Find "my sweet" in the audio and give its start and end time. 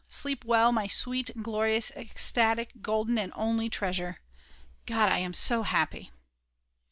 0.71-1.29